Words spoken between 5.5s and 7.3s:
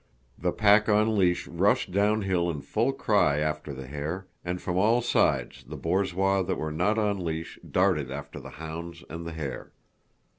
the borzois that were not on